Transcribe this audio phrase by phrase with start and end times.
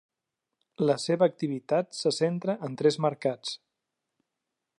[0.89, 3.55] La seva activitat se centra en tres mercats: